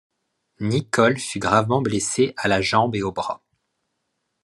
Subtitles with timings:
[0.61, 3.43] Nicol fut gravement blessé à la jambe et au bras.